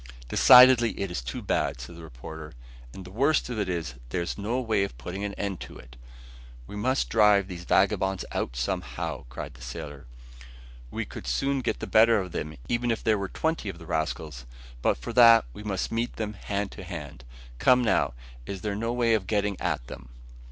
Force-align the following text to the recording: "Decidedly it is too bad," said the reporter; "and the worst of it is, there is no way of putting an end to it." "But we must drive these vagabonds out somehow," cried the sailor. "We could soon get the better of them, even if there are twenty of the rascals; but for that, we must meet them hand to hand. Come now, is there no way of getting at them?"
"Decidedly 0.29 0.99
it 0.99 1.11
is 1.11 1.21
too 1.21 1.43
bad," 1.43 1.79
said 1.79 1.95
the 1.95 2.01
reporter; 2.01 2.55
"and 2.91 3.05
the 3.05 3.11
worst 3.11 3.49
of 3.49 3.59
it 3.59 3.69
is, 3.69 3.93
there 4.09 4.23
is 4.23 4.35
no 4.35 4.59
way 4.59 4.83
of 4.83 4.97
putting 4.97 5.23
an 5.23 5.35
end 5.35 5.59
to 5.59 5.77
it." 5.77 5.91
"But 5.95 5.99
we 6.65 6.75
must 6.75 7.07
drive 7.07 7.47
these 7.47 7.65
vagabonds 7.65 8.25
out 8.31 8.55
somehow," 8.55 9.25
cried 9.29 9.53
the 9.53 9.61
sailor. 9.61 10.07
"We 10.89 11.05
could 11.05 11.27
soon 11.27 11.61
get 11.61 11.81
the 11.81 11.85
better 11.85 12.17
of 12.17 12.31
them, 12.31 12.57
even 12.67 12.89
if 12.89 13.03
there 13.03 13.21
are 13.21 13.27
twenty 13.29 13.69
of 13.69 13.77
the 13.77 13.85
rascals; 13.85 14.47
but 14.81 14.97
for 14.97 15.13
that, 15.13 15.45
we 15.53 15.61
must 15.61 15.91
meet 15.91 16.15
them 16.15 16.33
hand 16.33 16.71
to 16.71 16.83
hand. 16.83 17.23
Come 17.59 17.83
now, 17.83 18.15
is 18.47 18.61
there 18.61 18.75
no 18.75 18.91
way 18.91 19.13
of 19.13 19.27
getting 19.27 19.55
at 19.61 19.85
them?" 19.85 20.09